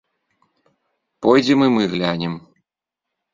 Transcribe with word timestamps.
Пойдзем 1.25 1.59
і 1.67 1.69
мы 1.75 1.83
глянем. 1.93 2.33